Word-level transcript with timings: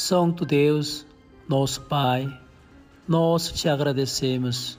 Santo 0.00 0.46
Deus, 0.46 1.06
nosso 1.46 1.82
Pai, 1.82 2.26
nós 3.06 3.52
te 3.52 3.68
agradecemos. 3.68 4.78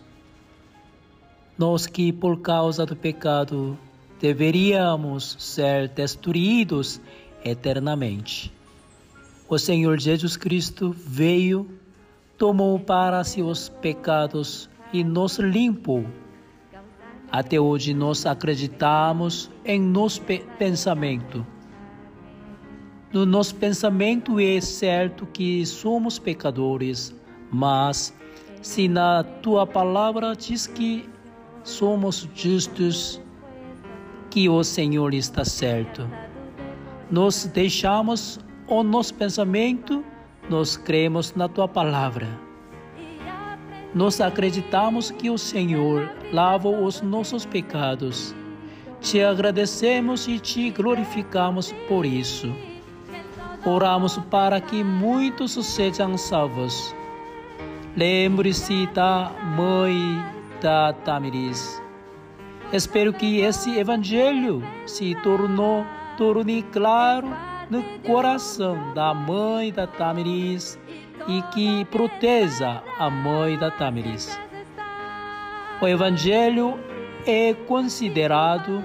Nós 1.56 1.86
que, 1.86 2.12
por 2.12 2.42
causa 2.42 2.88
do 2.88 2.96
pecado, 2.96 3.78
deveríamos 4.20 5.38
ser 5.40 5.90
destruídos 5.90 7.00
eternamente. 7.46 8.52
O 9.48 9.60
Senhor 9.60 10.00
Jesus 10.00 10.36
Cristo 10.36 10.92
veio, 10.92 11.70
tomou 12.36 12.80
para 12.80 13.24
si 13.24 13.44
os 13.44 13.70
pecados 13.70 14.68
e 14.92 15.04
nos 15.04 15.38
limpou. 15.38 16.04
Até 17.32 17.60
hoje 17.60 17.94
nós 17.94 18.26
acreditamos 18.26 19.52
em 19.64 19.80
nosso 19.80 20.20
pensamento 20.58 21.46
no 23.14 23.26
nosso 23.26 23.56
pensamento 23.56 24.40
é 24.40 24.62
certo 24.62 25.26
que 25.26 25.66
somos 25.66 26.18
pecadores, 26.18 27.14
mas 27.52 28.14
se 28.62 28.88
na 28.88 29.22
tua 29.22 29.68
palavra 29.68 30.34
diz 30.34 30.66
que 30.66 31.10
somos 31.62 32.30
justos, 32.34 33.22
que 34.30 34.48
o 34.48 34.64
Senhor 34.64 35.14
está 35.14 35.44
certo. 35.44 36.10
Nós 37.10 37.44
deixamos 37.54 38.40
o 38.66 38.82
nosso 38.82 39.14
pensamento, 39.16 40.06
nós 40.50 40.78
cremos 40.78 41.36
na 41.36 41.50
tua 41.50 41.68
palavra. 41.68 42.30
Nós 43.94 44.22
acreditamos 44.22 45.12
que 45.12 45.30
o 45.30 45.38
Senhor 45.38 46.10
lava 46.32 46.70
os 46.70 47.02
nossos 47.02 47.46
pecados. 47.46 48.34
Te 49.02 49.22
agradecemos 49.22 50.30
e 50.30 50.40
te 50.40 50.70
glorificamos 50.72 51.74
por 51.90 52.06
isso. 52.06 52.71
Oramos 53.64 54.18
para 54.32 54.60
que 54.60 54.84
muitos 54.84 55.54
sejam 55.54 56.18
salvos. 56.18 56.96
Lembre-se 57.96 58.88
da 58.88 59.32
mãe 59.56 59.94
da 60.60 60.94
Tamiris. 60.94 61.80
Espero 62.74 63.14
que 63.14 63.42
esse 63.42 63.78
evangelho 63.78 64.64
se 64.88 65.14
tornou, 65.22 65.86
torne 66.18 66.64
claro 66.72 67.28
no 67.70 67.84
coração 68.00 68.94
da 68.96 69.14
mãe 69.14 69.72
da 69.72 69.86
Tamiris 69.86 70.80
e 71.28 71.44
que 71.54 71.86
proteja 71.86 72.82
a 72.98 73.12
mãe 73.12 73.60
da 73.60 73.70
Tamiris. 73.70 74.40
O 75.80 75.88
evangelho 75.88 76.80
é 77.28 77.54
considerado 77.54 78.84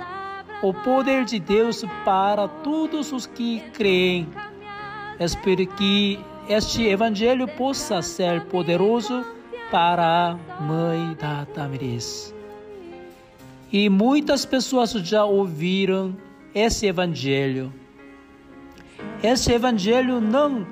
o 0.63 0.75
poder 0.75 1.25
de 1.25 1.39
Deus 1.39 1.83
para 2.05 2.47
todos 2.47 3.11
os 3.13 3.27
que 3.27 3.61
creem 3.73 4.29
Espero 5.19 5.67
que 5.67 6.19
este 6.49 6.87
evangelho 6.87 7.49
possa 7.49 8.03
ser 8.03 8.45
poderoso 8.47 9.25
para 9.71 10.39
a 10.49 10.63
mãe 10.63 11.17
da 11.19 11.47
Tamiris. 11.47 12.35
E 13.73 13.89
muitas 13.89 14.45
pessoas 14.45 14.93
já 14.93 15.25
ouviram 15.25 16.15
esse 16.55 16.87
evangelho. 16.87 17.73
Esse 19.23 19.53
evangelho 19.53 20.21
não 20.21 20.67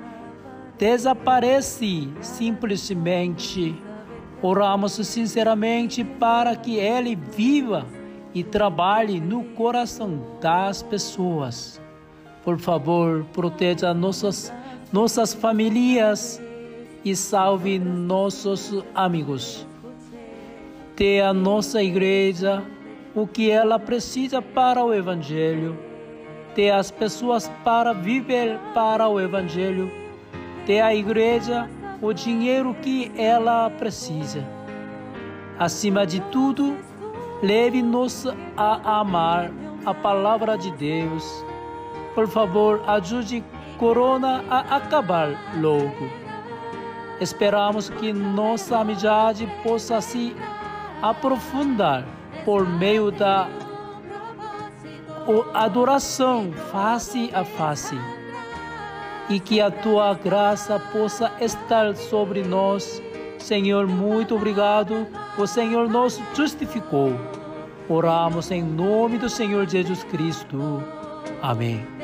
desaparece 0.77 2.07
simplesmente. 2.21 3.75
Oramos 4.41 4.93
sinceramente 4.93 6.03
para 6.03 6.55
que 6.55 6.77
ele 6.77 7.15
viva 7.15 7.85
e 8.33 8.43
trabalhe 8.43 9.19
no 9.19 9.43
coração 9.43 10.21
das 10.39 10.83
pessoas. 10.83 11.81
Por 12.45 12.59
favor, 12.59 13.25
proteja 13.33 13.91
nossas, 13.91 14.53
nossas 14.93 15.33
famílias 15.33 16.39
e 17.03 17.15
salve 17.15 17.79
nossos 17.79 18.83
amigos. 18.93 19.65
Dê 20.95 21.21
a 21.21 21.33
nossa 21.33 21.81
igreja 21.81 22.63
o 23.15 23.25
que 23.25 23.49
ela 23.49 23.79
precisa 23.79 24.43
para 24.43 24.85
o 24.85 24.93
Evangelho. 24.93 25.75
Dê 26.55 26.69
as 26.69 26.91
pessoas 26.91 27.51
para 27.63 27.93
viver 27.93 28.59
para 28.75 29.09
o 29.09 29.19
Evangelho. 29.19 29.91
Dê 30.67 30.81
à 30.81 30.93
igreja 30.93 31.67
o 31.99 32.13
dinheiro 32.13 32.75
que 32.75 33.11
ela 33.17 33.71
precisa. 33.71 34.45
Acima 35.57 36.05
de 36.05 36.19
tudo, 36.31 36.77
leve-nos 37.41 38.27
a 38.55 38.99
amar 38.99 39.51
a 39.83 39.95
palavra 39.95 40.55
de 40.55 40.69
Deus 40.73 41.43
por 42.15 42.27
favor, 42.27 42.81
ajude 42.87 43.43
Corona 43.77 44.43
a 44.49 44.77
acabar 44.77 45.29
logo. 45.59 46.09
Esperamos 47.19 47.89
que 47.89 48.13
nossa 48.13 48.79
amizade 48.79 49.47
possa 49.63 49.99
se 49.99 50.35
aprofundar 51.01 52.05
por 52.45 52.67
meio 52.67 53.11
da 53.11 53.47
adoração 55.53 56.51
face 56.71 57.29
a 57.33 57.43
face 57.43 57.97
e 59.29 59.39
que 59.39 59.59
a 59.59 59.71
tua 59.71 60.13
graça 60.13 60.79
possa 60.93 61.31
estar 61.41 61.95
sobre 61.95 62.43
nós. 62.43 63.01
Senhor, 63.39 63.87
muito 63.87 64.35
obrigado. 64.35 65.07
O 65.37 65.45
Senhor 65.45 65.89
nos 65.89 66.21
justificou. 66.33 67.13
Oramos 67.89 68.51
em 68.51 68.63
nome 68.63 69.17
do 69.17 69.29
Senhor 69.29 69.67
Jesus 69.67 70.03
Cristo. 70.05 70.81
Amém. 71.41 71.94